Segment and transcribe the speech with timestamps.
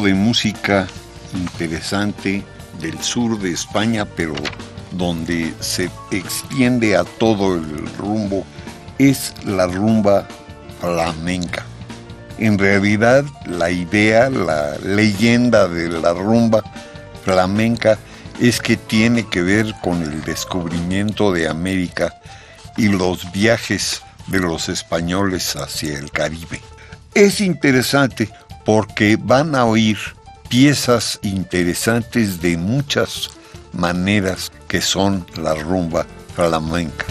[0.00, 0.86] De música
[1.34, 2.42] interesante
[2.80, 4.34] del sur de España, pero
[4.92, 8.44] donde se extiende a todo el rumbo,
[8.98, 10.26] es la rumba
[10.80, 11.64] flamenca.
[12.38, 16.62] En realidad, la idea, la leyenda de la rumba
[17.24, 17.98] flamenca
[18.40, 22.14] es que tiene que ver con el descubrimiento de América
[22.76, 26.60] y los viajes de los españoles hacia el Caribe.
[27.14, 28.30] Es interesante
[28.64, 29.98] porque van a oír
[30.48, 33.30] piezas interesantes de muchas
[33.72, 37.06] maneras que son la rumba flamenca.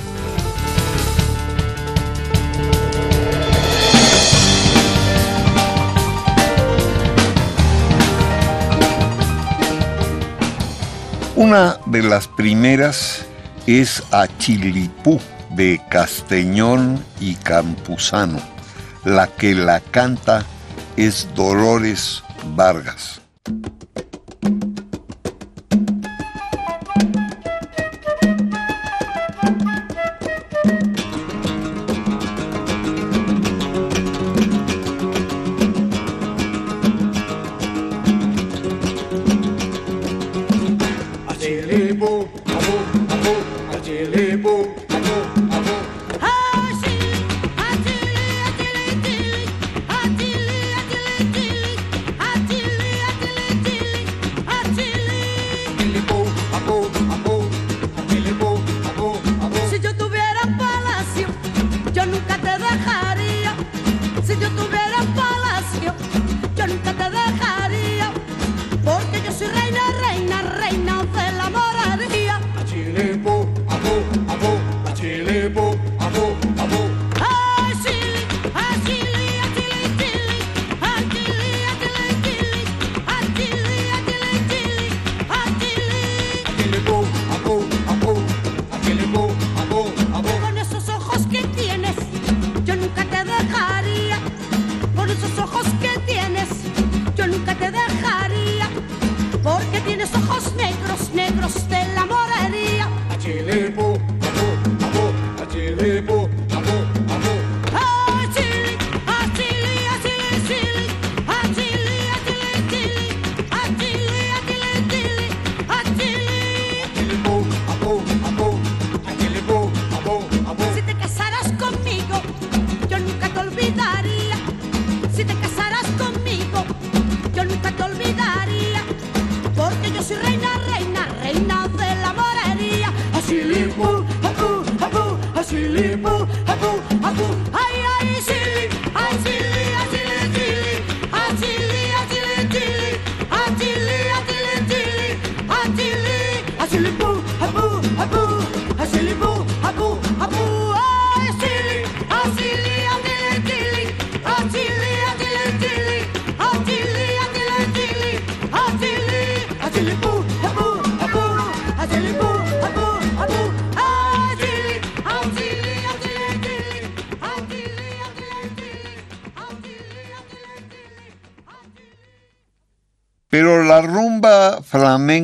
[11.35, 13.25] Una de las primeras
[13.65, 15.19] es Achilipú
[15.49, 18.39] de Castellón y Campuzano,
[19.05, 20.45] la que la canta
[20.97, 22.23] es Dolores
[22.55, 23.20] Vargas.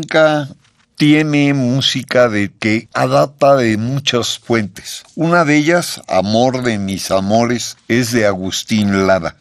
[0.08, 0.48] Flamenca
[0.96, 5.04] tiene música de que adapta de muchas fuentes.
[5.16, 9.36] Una de ellas, Amor de mis amores, es de Agustín Lara.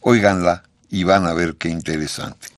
[0.00, 2.55] Óiganla, y van a ver qué interesante.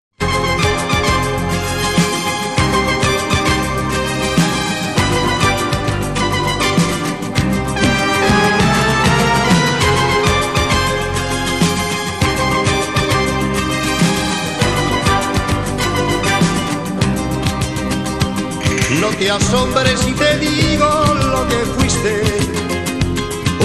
[19.19, 20.89] Te asombres si te digo
[21.33, 22.23] lo que fuiste,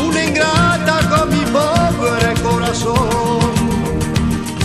[0.04, 3.40] una ingrata con mi pobre corazón,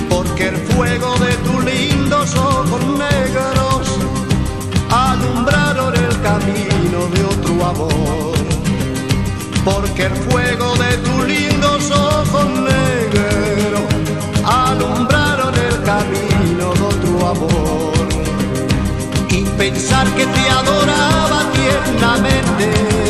[0.09, 3.99] porque el fuego de tus lindos ojos negros
[4.91, 8.35] alumbraron el camino de otro amor,
[9.65, 12.78] porque el fuego de tus lindos ojos negros
[19.99, 23.08] pensar que te adoraba tiernamente,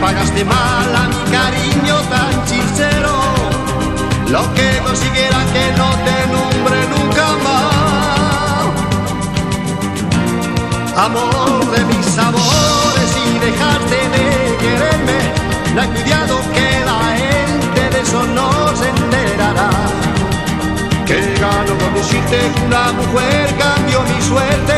[0.00, 3.12] pagaste mal a mi cariño tan sincero,
[4.28, 7.80] lo que consiguiera que no te nombre nunca más.
[11.06, 14.26] Amor de mis amores y dejaste de
[14.62, 15.18] quererme,
[15.74, 19.70] no hay cuidado que la gente de eso no se enterará.
[21.06, 24.76] Que gano con decirte que una mujer cambió mi suerte,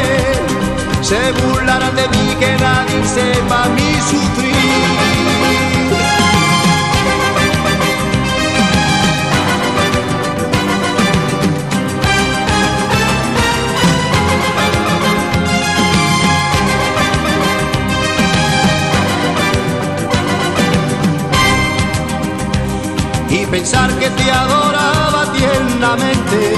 [1.03, 4.53] se burlarán de mí que nadie sepa mi sufrir.
[23.29, 26.55] y pensar que te adoraba tiernamente,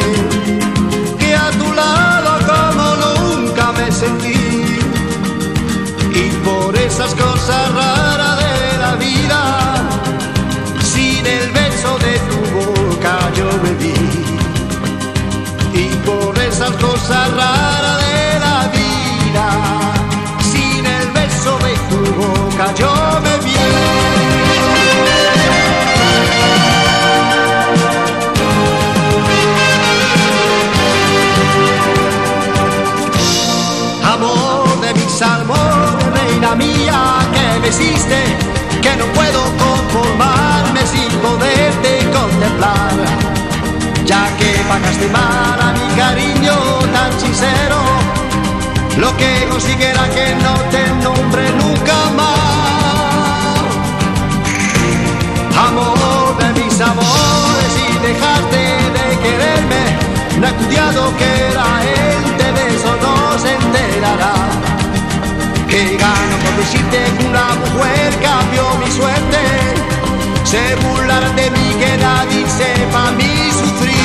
[37.76, 42.92] que no puedo conformarme sin poderte contemplar.
[44.04, 46.54] Ya que pagaste mal a mi cariño
[46.92, 47.78] tan sincero,
[48.98, 53.58] lo que consiguiera que no te nombre nunca más.
[55.68, 58.62] Amor de mis amores y dejaste
[58.96, 59.82] de quererme,
[60.38, 64.34] no he estudiado que la gente de eso no se enterará.
[65.74, 69.40] Que gano por decirte que una mujer cambió mi suerte,
[70.44, 74.03] se burlarán de mí que nadie sepa mi sufrir.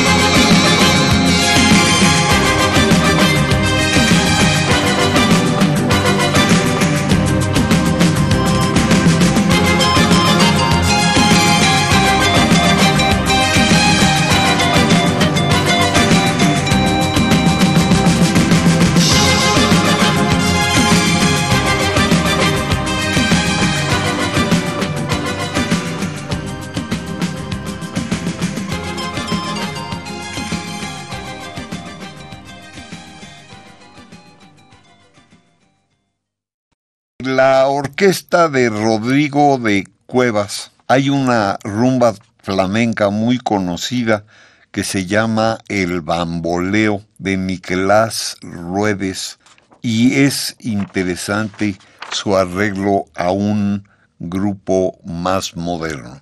[38.00, 44.24] Orquesta de Rodrigo de Cuevas, hay una rumba flamenca muy conocida
[44.72, 49.38] que se llama El Bamboleo de Nicolás Ruedes
[49.82, 51.78] y es interesante
[52.14, 53.86] su arreglo a un
[54.18, 56.22] grupo más moderno.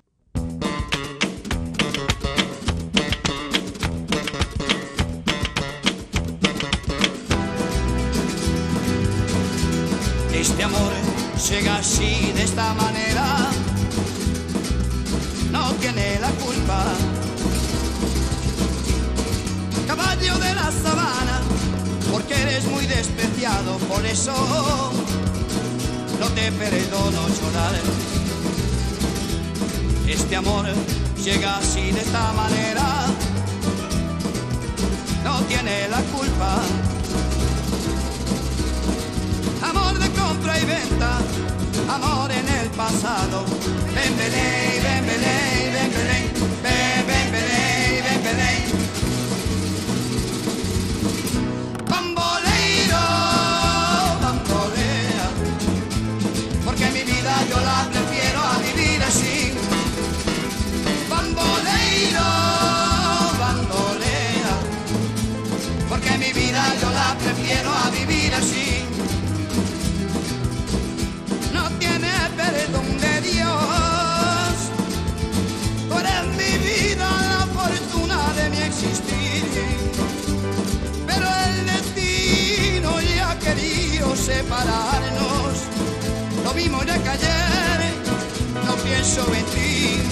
[12.58, 13.24] Esta manera,
[15.52, 16.82] no tiene la culpa.
[19.86, 21.40] Caballo de la sabana,
[22.10, 24.32] porque eres muy despreciado, por eso
[26.18, 27.74] no te perdono llorar.
[30.08, 30.66] Este amor
[31.22, 33.06] llega así de esta manera,
[35.22, 36.58] no tiene la culpa.
[39.62, 41.20] Amor de compra y venta,
[41.88, 43.44] amor en el pasado.
[43.94, 44.32] Ven, ven,
[44.82, 46.27] ven, ven, ven, ven,
[84.16, 85.54] separarnos.
[86.44, 87.80] Lo mismo ya que ayer,
[88.66, 90.02] no pienso en ti.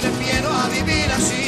[0.00, 1.41] Prefiero a vivir así.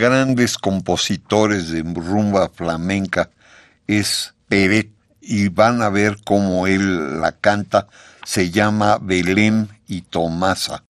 [0.00, 3.28] Grandes compositores de rumba flamenca
[3.86, 4.90] es Peret
[5.20, 7.86] y van a ver cómo él la canta.
[8.24, 10.84] Se llama Belén y Tomasa.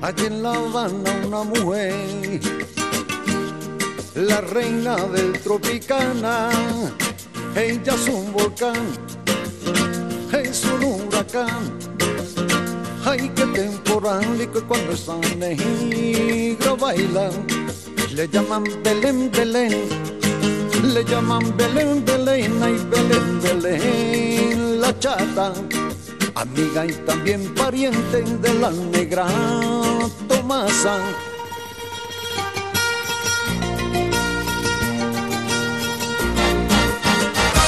[0.00, 2.40] Allí en La Habana una mujer,
[4.14, 6.50] la reina del Tropicana,
[7.56, 8.86] ella es un volcán,
[10.32, 11.81] es un huracán.
[13.04, 17.32] Ay, qué temporal y que cuando está negro bailan,
[18.14, 19.88] le llaman Belén, Belén,
[20.82, 25.52] le llaman Belén, Belén, ay, Belén, Belén, la chata.
[26.34, 29.26] Amiga y también pariente de la negra
[30.28, 30.98] Tomasa.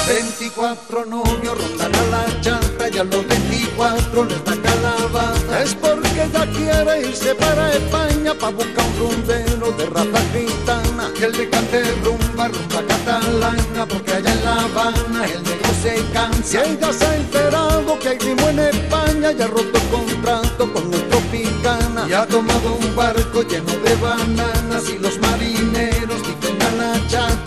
[0.08, 3.26] Veinticuatro novios rondan a la chata y a los
[3.74, 5.62] veinticuatro les da calabaza.
[5.62, 11.28] Es porque ella quiere irse para España pa' buscar un rumbero de raza gitana que
[11.28, 16.64] le cante rumba, rumba catalana, porque allá en La Habana el negro se cansa.
[16.66, 20.92] Y ella se ha enterado que hay ritmo en España y ha roto contrato con
[20.92, 24.53] el Tropicana y ha tomado un barco lleno de bananas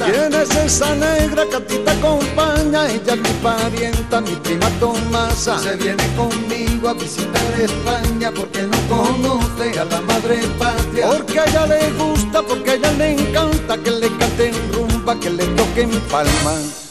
[0.08, 2.88] ¿Quién es esa negra que a ti te acompaña?
[2.88, 5.60] Ella es mi parienta, mi prima Tomasa.
[5.60, 11.08] Se viene conmigo a visitar España porque no conoce a la madre patria.
[11.10, 15.30] Porque a ella le gusta, porque a ella le encanta que le canten rumba, que
[15.30, 16.87] le toquen palma.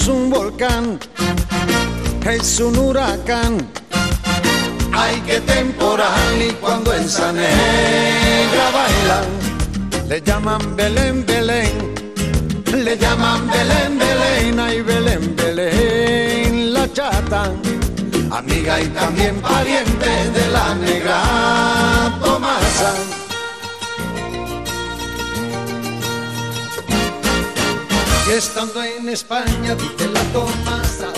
[0.00, 0.98] Es un volcán,
[2.24, 3.68] es un huracán.
[4.92, 9.28] Ay, qué temporal y cuando en esa negra bailan,
[10.08, 11.94] le llaman Belén, Belén,
[12.72, 17.52] le llaman Belén, Belén, ay Belén, Belén, la chata,
[18.30, 23.27] amiga y también pariente de la negra Tomasa.
[28.30, 30.22] Estando en España, dice la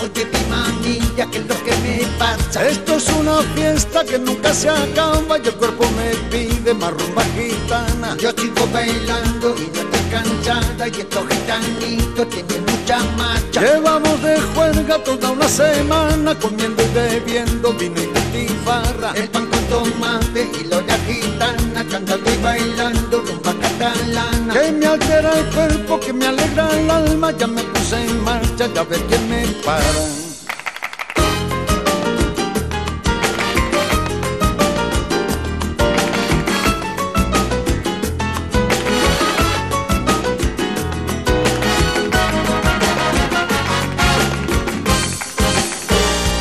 [0.03, 2.69] Oye mi mamilla, ¿qué es lo que me pasa?
[2.69, 7.23] Esto es una fiesta que nunca se acaba y el cuerpo me pide más rumba
[7.37, 8.17] gitana.
[8.19, 13.61] Yo sigo bailando y ya estoy cansada y estos gitanitos tienen mucha marcha.
[13.61, 19.13] Llevamos de juerga toda una semana comiendo y bebiendo vino y butifarra.
[19.15, 24.53] El pan con tomate y la gitana, cantando y bailando rumba catalana.
[24.53, 28.69] Que me altera el cuerpo, que me alegra el alma, ya me puse en marcha,
[28.75, 29.47] ya ver quién me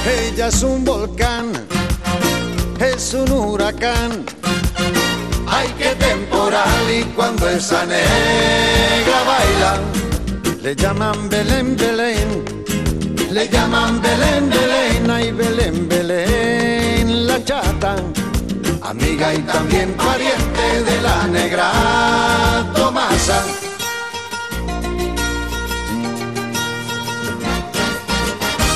[0.05, 1.51] Ella es un volcán,
[2.79, 4.25] es un huracán.
[5.47, 9.77] Ay, qué temporal y cuando esa negra baila,
[10.63, 12.58] le llaman Belén, Belén,
[13.31, 17.95] le llaman Belén, Belén, ay Belén, Belén, la chata,
[18.81, 21.71] amiga y también pariente de la negra
[22.75, 23.43] Tomasa.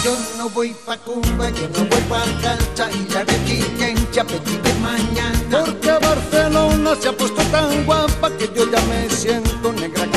[0.04, 4.58] Yo no voy pa' Cuba, yo no voy pa' cancha y la de Chiquencha pedí
[4.58, 5.40] de mañana.
[5.50, 10.13] Porque Barcelona se ha puesto tan guapa que yo ya me siento negra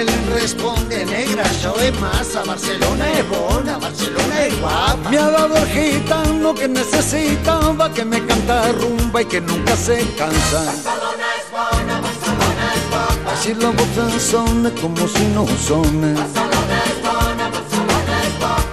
[0.00, 5.10] Belén responde, negra, yo es masa, Barcelona es bona, Barcelona es guapa.
[5.10, 9.98] Me ha dado el gitano que necesitaba, que me canta rumba y que nunca se
[10.16, 10.64] cansa.
[10.64, 13.32] Barcelona es bona, Barcelona es guapa.
[13.34, 16.00] Así la voz son como si no son.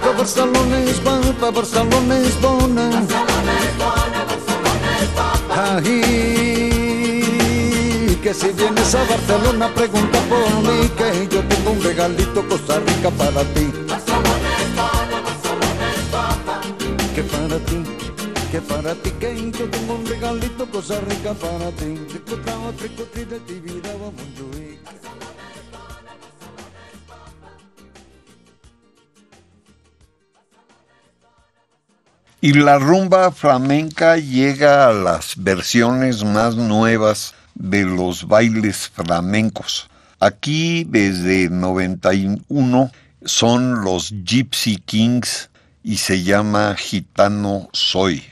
[0.02, 2.88] Que Barcelona és guapa, Barcelona és bona.
[2.88, 5.76] Barcelona és bona, Barcelona és guapa.
[5.84, 6.77] Ay,
[8.22, 13.10] que si vienes a Barcelona pregunta por mí, que yo tengo un regalito Costa Rica
[13.10, 13.70] para ti.
[17.14, 17.82] Que para ti,
[18.50, 21.94] que para ti, que yo tengo un regalito Costa Rica para ti.
[32.40, 39.90] Y la rumba flamenca llega a las versiones más nuevas de los bailes flamencos.
[40.20, 42.90] Aquí desde 91
[43.24, 45.50] son los Gypsy Kings
[45.82, 48.24] y se llama Gitano Soy.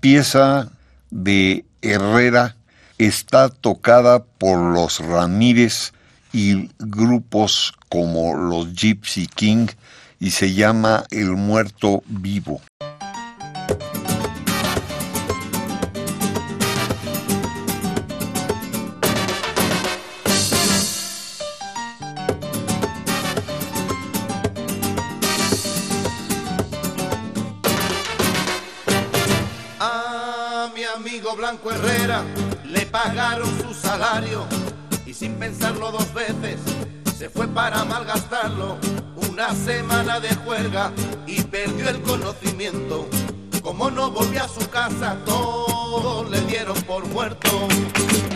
[0.00, 0.70] pieza
[1.10, 2.56] de Herrera
[2.98, 5.92] está tocada por los Ramírez
[6.32, 9.68] y grupos como los Gypsy King
[10.20, 12.60] y se llama El Muerto Vivo.
[33.08, 34.44] pagaron su salario
[35.06, 36.60] y sin pensarlo dos veces
[37.16, 38.76] se fue para malgastarlo.
[39.30, 40.92] Una semana de juerga
[41.26, 43.08] y perdió el conocimiento.
[43.62, 47.66] Como no volvió a su casa, todos le dieron por muerto.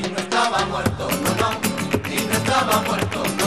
[0.02, 3.41] Y no estaba muerto, no, no, y no estaba muerto.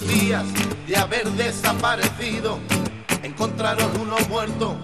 [0.00, 0.44] días
[0.86, 2.58] de haber desaparecido,
[3.22, 4.76] encontraron uno muerto,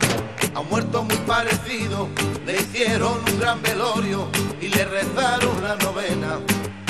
[0.54, 2.08] a un muerto muy parecido.
[2.44, 4.28] Le hicieron un gran velorio
[4.60, 6.38] y le rezaron la novena.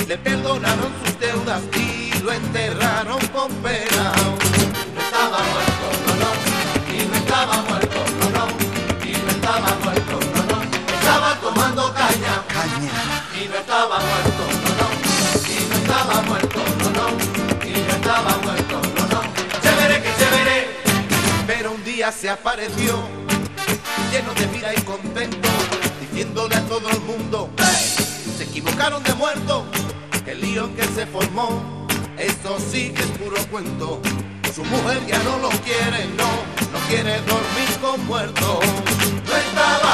[0.07, 4.13] Le perdonaron sus deudas y lo enterraron con pena.
[22.13, 22.97] se apareció,
[24.11, 25.49] lleno de vida y contento,
[26.01, 27.51] diciéndole a todo el mundo,
[28.37, 29.67] se equivocaron de muerto,
[30.27, 34.01] el lío que se formó, esto sí que es puro cuento,
[34.55, 36.31] su mujer ya no lo quiere, no,
[36.73, 38.61] no quiere dormir con muerto,
[39.27, 39.88] no estaba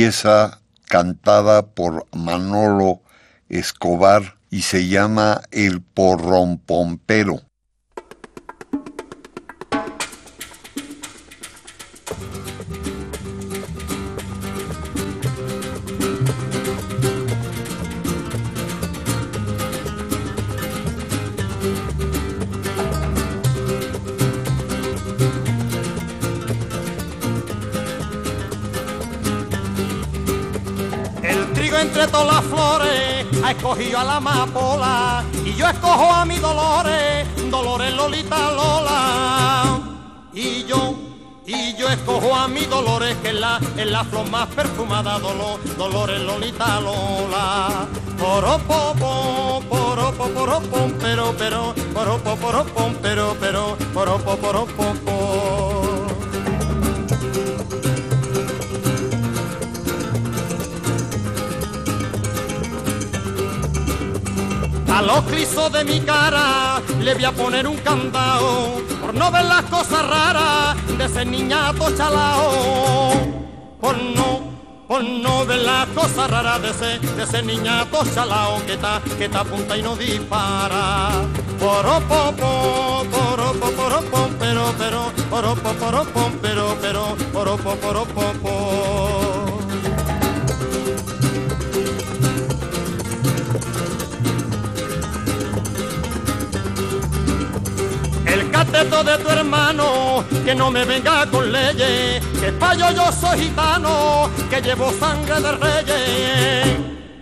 [0.00, 3.02] pieza cantada por Manolo
[3.50, 7.42] Escobar y se llama El Porrompompero.
[38.10, 39.80] Lolita Lola.
[40.32, 40.96] Y yo,
[41.46, 45.60] y yo escojo a mi Dolores que es la, es la flor más perfumada, Dolor,
[45.76, 47.86] Dolores Lolita Lola.
[48.18, 55.89] Poropopo, poropo, poropom, pero, pero, poropo, poropom, pero, pero, poropo, poropopo.
[65.00, 69.46] A los clisos de mi cara le voy a poner un candado por no ver
[69.46, 73.10] las cosas raras de ese niñato chalao.
[73.80, 74.40] Por no,
[74.86, 79.24] por no ver las cosas raras de ese, de ese niñato chalao que está, que
[79.24, 81.12] está apunta y no dispara.
[81.58, 89.29] Poropopo, poropo, poropom, pero, pero, poropo, poropom, pero, pero, poropo, poropopo.
[89.29, 89.29] El
[98.72, 104.60] de tu hermano, que no me venga con leyes, que payo yo soy gitano, que
[104.62, 106.76] llevo sangre de reyes,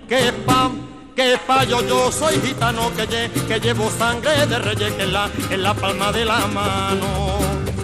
[0.08, 0.70] que pa,
[1.16, 5.30] que payo yo soy gitano, que, lle- que llevo sangre de reyes, que en la,
[5.50, 7.38] en la palma de la mano.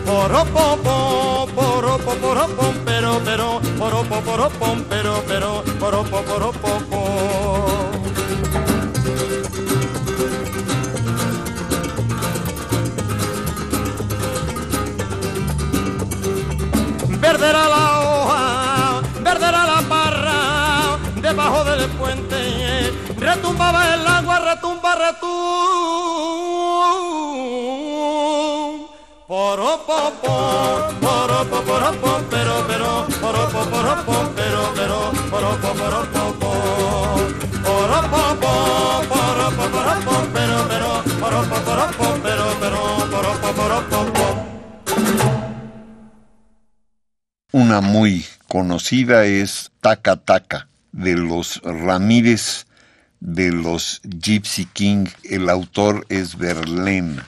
[0.05, 7.01] Poropopo, poropo, poropom, pero, pero, poropo, poropom, pero, pero, poropo, poropopo.
[7.65, 7.74] Verde
[23.55, 25.31] el agua, retumba, retum.
[29.27, 30.35] Poropopo,
[31.01, 36.51] poropo, poropo, pero, pero, pero, pero, poropo, poropopo.
[37.65, 38.51] Poropopo,
[39.09, 44.25] poropo, poropo, pero, pero, pero, pero, poropo, poropopo.
[47.53, 52.64] Una muy conocida es Taca Taca, de los Ramírez
[53.25, 55.07] de los Gypsy King.
[55.25, 57.23] El autor es Verlaine.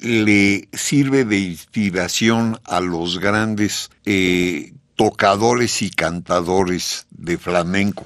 [0.00, 8.04] le sirve de inspiración a los grandes eh, tocadores y cantadores de flamenco.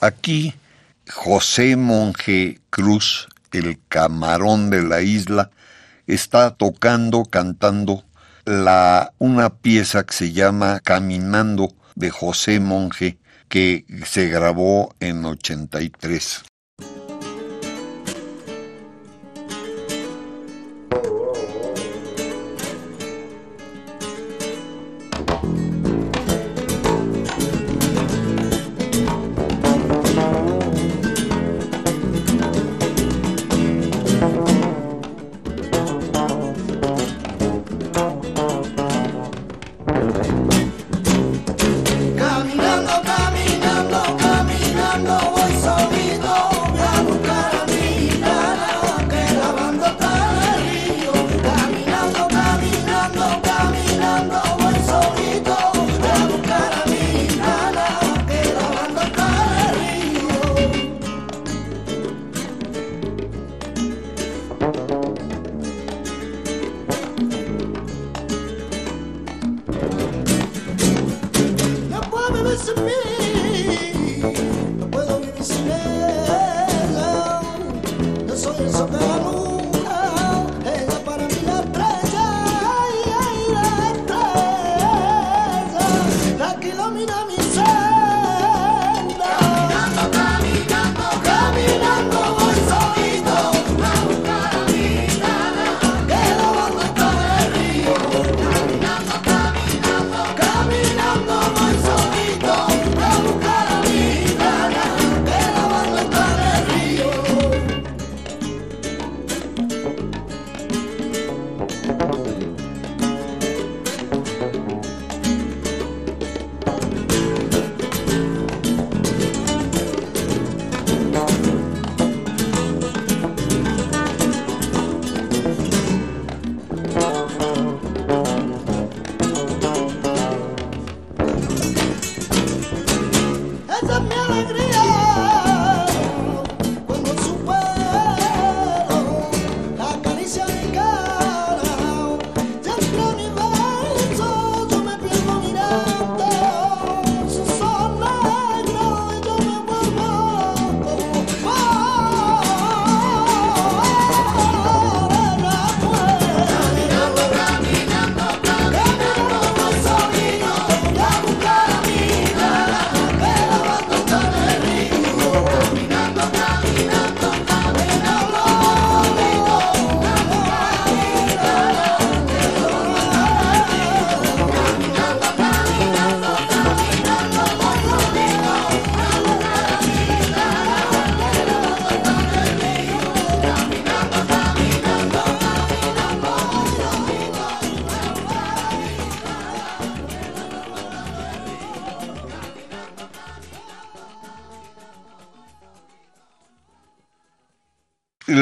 [0.00, 0.54] Aquí
[1.08, 5.50] José Monje Cruz, el camarón de la isla,
[6.06, 8.04] está tocando, cantando
[8.44, 16.44] la, una pieza que se llama Caminando de José Monje, que se grabó en 83.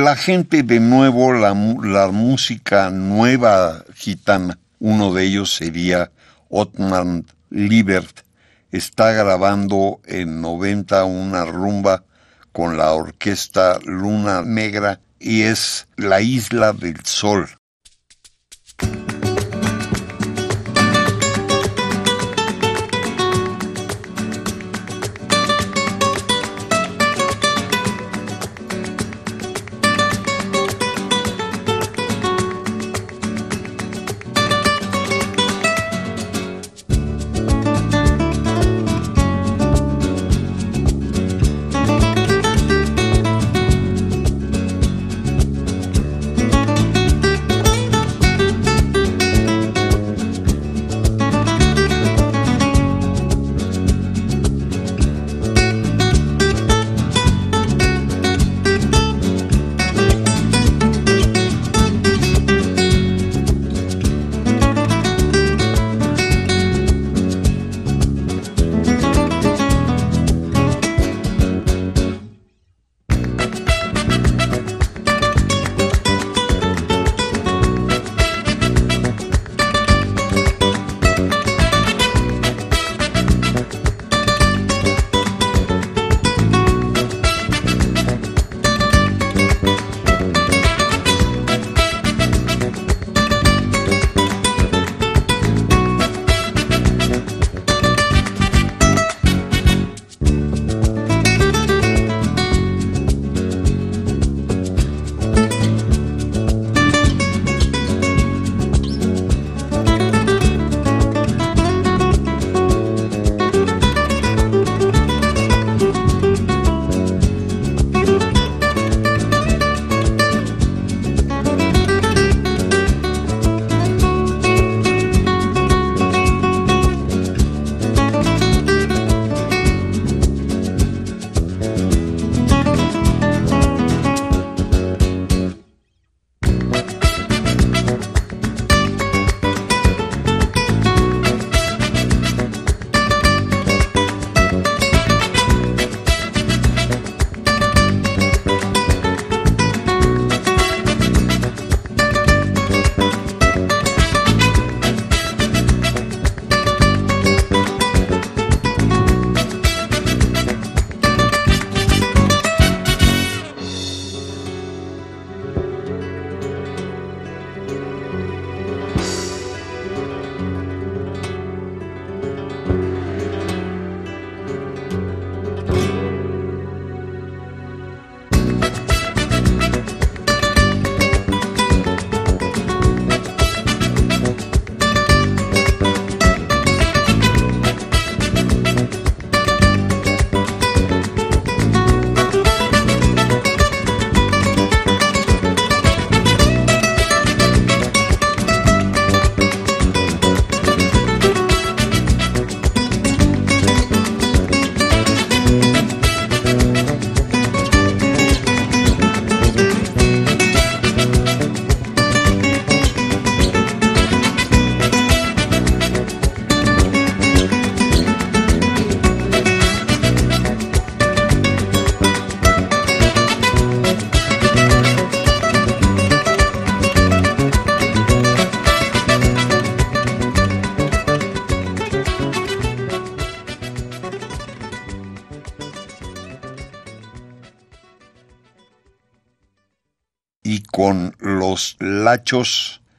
[0.07, 1.53] la gente de nuevo, la,
[1.83, 6.13] la música nueva gitana, uno de ellos sería
[6.49, 8.21] Otman Liebert,
[8.71, 12.05] está grabando en 90 una rumba
[12.53, 17.49] con la orquesta Luna Negra y es La Isla del Sol.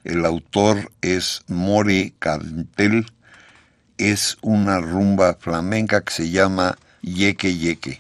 [0.03, 3.05] El autor es More Cantel,
[3.97, 7.99] es una rumba flamenca que se llama Yeque Yeque.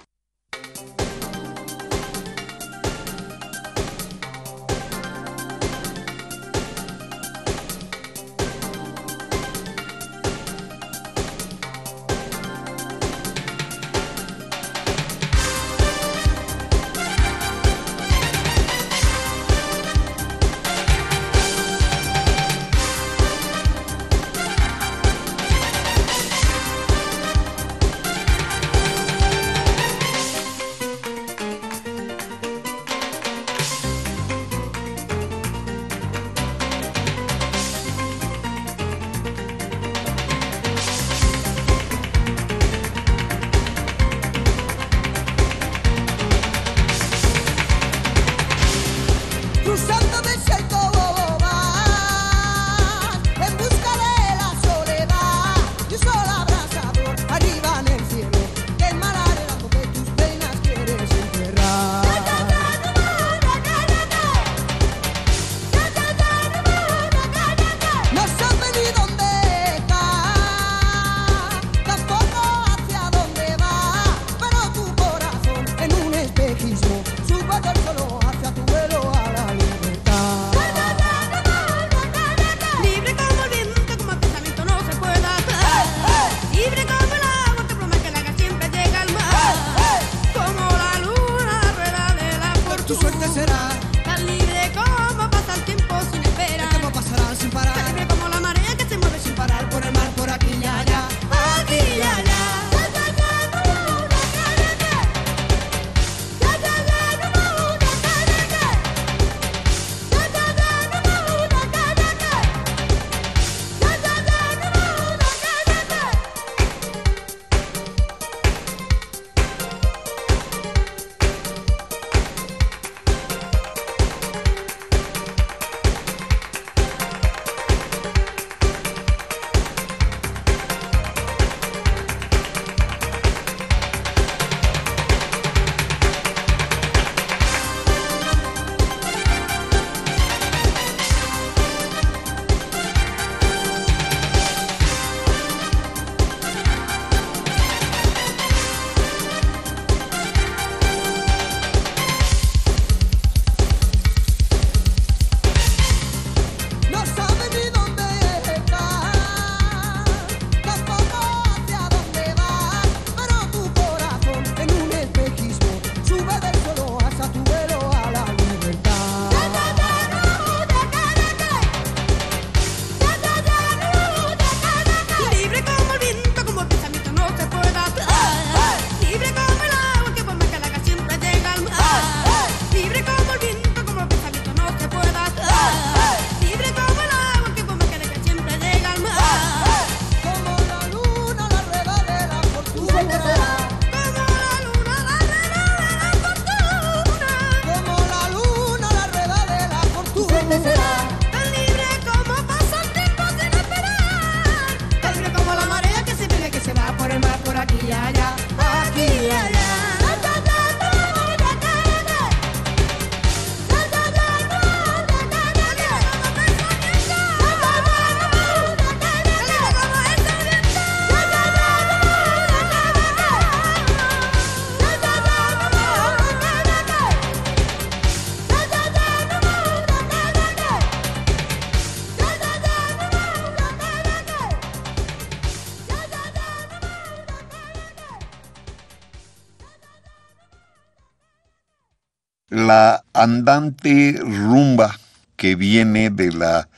[243.27, 244.97] andante rumba
[245.35, 246.69] que viene de la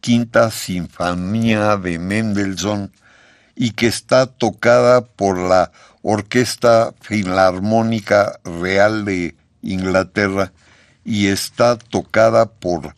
[0.00, 2.90] Quinta Sinfonía de Mendelssohn
[3.54, 5.70] y que está tocada por la
[6.02, 10.52] Orquesta Filarmónica Real de Inglaterra
[11.04, 12.94] y está tocada por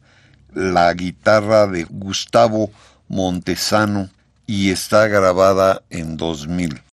[0.54, 2.70] la guitarra de Gustavo
[3.08, 4.08] Montesano
[4.46, 6.89] y está grabada en 2000.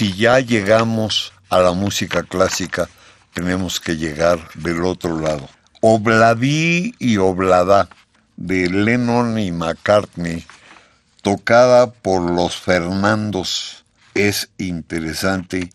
[0.00, 2.88] si ya llegamos a la música clásica,
[3.34, 5.46] tenemos que llegar del otro lado.
[5.82, 7.90] Obladí y Oblada
[8.38, 10.46] de Lennon y McCartney,
[11.20, 13.84] tocada por los Fernandos,
[14.14, 15.70] es interesante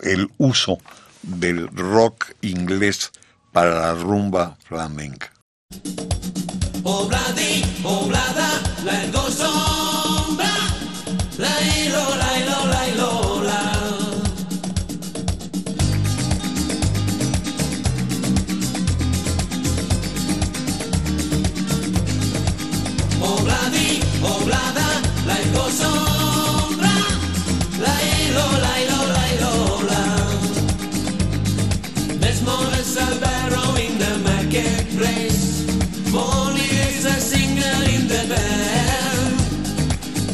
[0.00, 0.76] el uso
[1.22, 3.10] del rock inglés
[3.52, 5.32] para la rumba flamenca.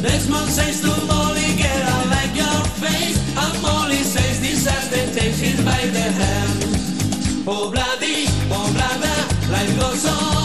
[0.01, 3.19] Next says to Molly, get out like your face.
[3.35, 7.43] And Molly says, disaster takes by the hand.
[7.45, 10.38] Oh, bloody, oh, brother, life goes on.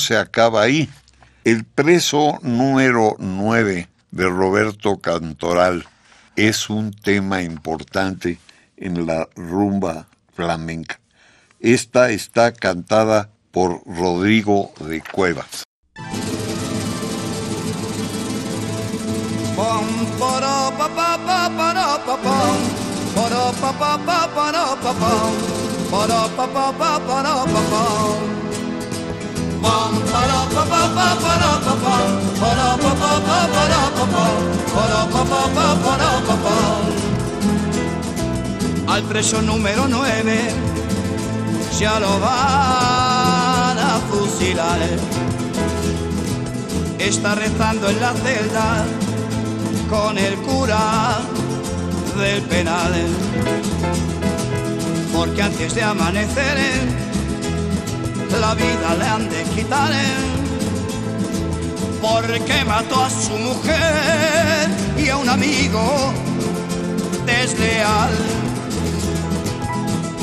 [0.00, 0.88] se acaba ahí.
[1.44, 5.86] El preso número 9 de Roberto Cantoral
[6.36, 8.38] es un tema importante
[8.76, 11.00] en la rumba flamenca.
[11.60, 15.64] Esta está cantada por Rodrigo de Cuevas.
[38.86, 40.50] Al preso número 9
[41.78, 44.80] ya lo van a fusilar.
[46.98, 48.84] Está rezando en la celda
[49.88, 51.20] con el cura
[52.18, 52.92] del penal.
[55.14, 57.09] Porque antes de amanecer
[58.38, 59.92] la vida le han de quitar
[62.00, 66.12] porque mató a su mujer y a un amigo
[67.26, 68.10] desleal.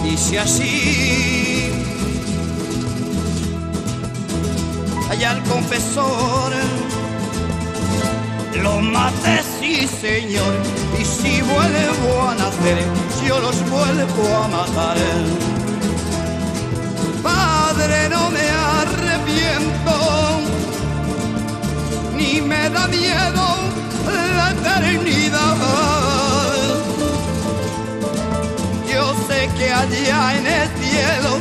[0.03, 1.71] Y si así
[5.09, 6.53] allá el confesor
[8.61, 10.53] lo maté, sí señor,
[10.99, 12.79] y si vuelvo a nacer,
[13.27, 14.97] yo los vuelvo a matar.
[17.23, 17.56] ¡Ah!
[18.09, 18.49] No me
[18.81, 19.95] arrepiento,
[22.15, 23.45] ni me da miedo
[24.35, 25.57] la eternidad.
[28.91, 31.31] Yo sé que allá en el cielo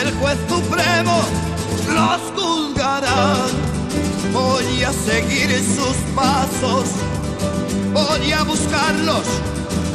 [0.00, 1.22] el juez supremo
[1.94, 3.36] los juzgará.
[4.32, 6.88] Voy a seguir sus pasos,
[7.92, 9.26] voy a buscarlos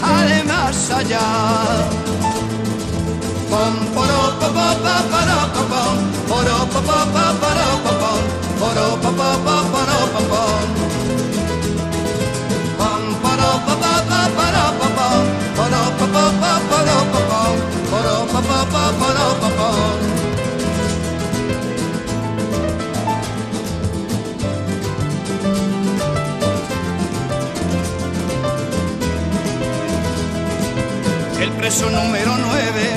[0.02, 1.20] al más allá.
[31.42, 32.91] El preso número 9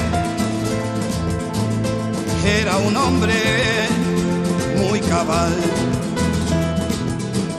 [2.45, 3.35] era un hombre
[4.77, 5.55] muy cabal.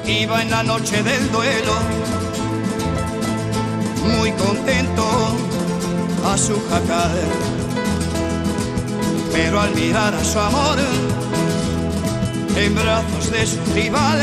[0.06, 1.74] Iba en la noche del duelo,
[4.18, 5.04] muy contento
[6.26, 7.12] a su jacal.
[9.34, 10.78] Pero al mirar a su amor
[12.56, 14.20] en brazos de su rival,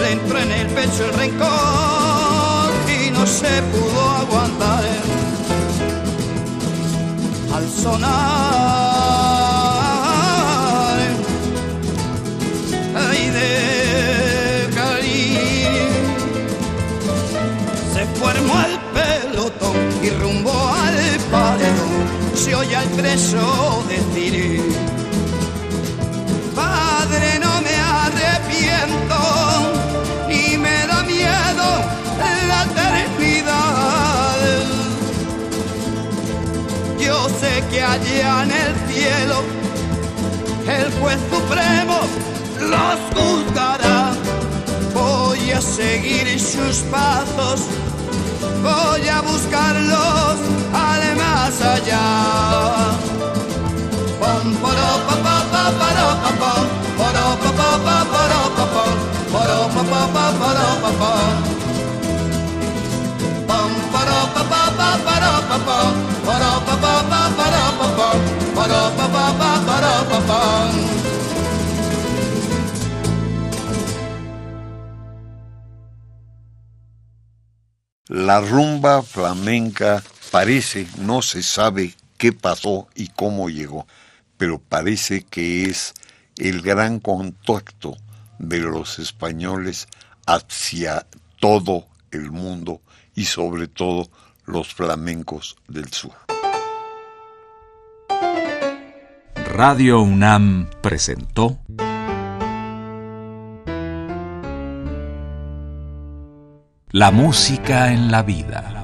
[0.00, 4.43] le entró en el pecho el rencor y no se pudo aguantar.
[7.68, 8.10] Sonar.
[12.96, 15.88] Ay de cariño,
[17.92, 20.98] se formó el pelotón y rumbo al
[21.30, 22.04] paredón.
[22.34, 24.62] Se oye al preso decir
[37.74, 39.42] que allá en el cielo
[40.68, 41.98] el juez supremo
[42.60, 44.12] los juzgará.
[44.94, 47.60] Voy a seguir sus pasos,
[48.62, 50.36] voy a buscarlos
[50.72, 51.02] al
[51.74, 52.06] allá.
[54.20, 57.78] Pom, poro, pa, pa, pa, poro, pa, pa,
[60.82, 61.53] pa, pa.
[78.06, 83.86] La rumba flamenca parece, no se sabe qué pasó y cómo llegó,
[84.36, 85.94] pero parece que es
[86.36, 87.96] el gran contacto
[88.38, 89.88] de los españoles
[90.26, 91.06] hacia
[91.40, 92.80] todo el mundo
[93.14, 94.08] y sobre todo
[94.46, 96.12] los flamencos del sur.
[99.52, 101.58] Radio UNAM presentó
[106.90, 108.83] La música en la vida.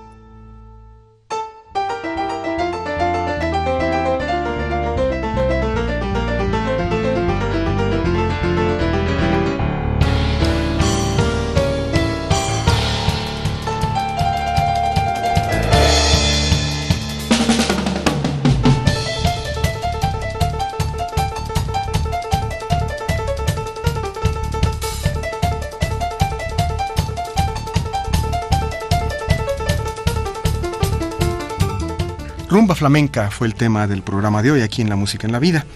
[32.81, 35.67] Flamenca fue el tema del programa de hoy aquí en La Música en la Vida.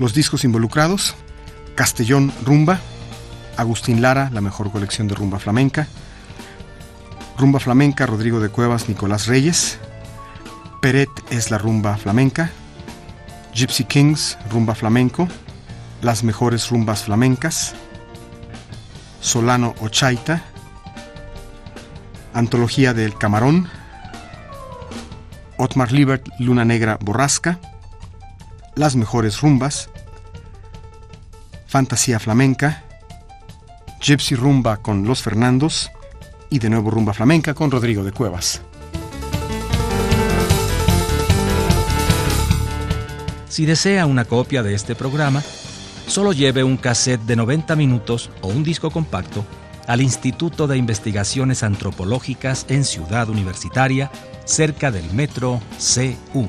[0.00, 1.14] Los discos involucrados,
[1.76, 2.80] Castellón Rumba,
[3.56, 5.86] Agustín Lara, la mejor colección de rumba flamenca,
[7.38, 9.78] Rumba flamenca, Rodrigo de Cuevas, Nicolás Reyes,
[10.80, 12.50] Peret es la rumba flamenca,
[13.54, 15.28] Gypsy Kings, rumba flamenco,
[16.00, 17.74] Las mejores rumbas flamencas,
[19.20, 20.42] Solano Ochaita,
[22.34, 23.68] Antología del Camarón,
[25.62, 27.60] Otmar Liebert, Luna Negra Borrasca,
[28.74, 29.90] Las Mejores Rumbas,
[31.68, 32.82] Fantasía Flamenca,
[34.00, 35.92] Gypsy Rumba con Los Fernandos
[36.50, 38.60] y de nuevo Rumba Flamenca con Rodrigo de Cuevas.
[43.48, 45.44] Si desea una copia de este programa,
[46.08, 49.44] solo lleve un cassette de 90 minutos o un disco compacto
[49.86, 54.10] al Instituto de Investigaciones Antropológicas en Ciudad Universitaria,
[54.44, 56.48] cerca del metro CU.